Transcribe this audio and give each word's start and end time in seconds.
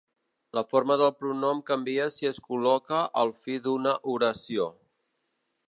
La 0.59 0.61
forma 0.69 0.95
del 1.01 1.11
pronom 1.19 1.59
canvia 1.67 2.07
si 2.15 2.29
es 2.31 2.41
col·loca 2.47 3.03
al 3.25 3.35
fi 3.43 3.59
d'una 3.67 3.95
oració. 4.15 4.69